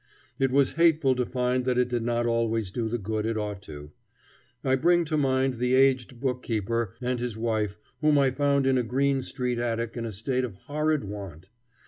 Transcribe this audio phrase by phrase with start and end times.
[0.39, 3.61] It was hateful to find that it did not always do the good it ought
[3.69, 3.91] to.
[4.63, 8.83] I bring to mind the aged bookkeeper and his wife whom I found in a
[8.83, 11.51] Greene Street attic in a state of horrid want.